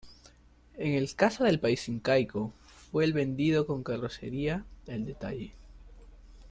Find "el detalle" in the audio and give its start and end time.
4.87-5.53